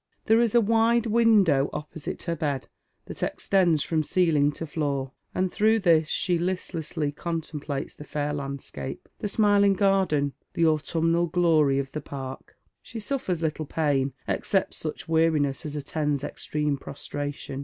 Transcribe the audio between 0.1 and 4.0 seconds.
There is a wide window opposite her bed that extends